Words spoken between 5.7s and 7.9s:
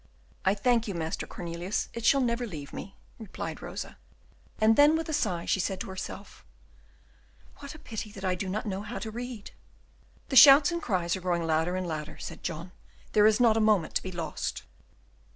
to herself, "What a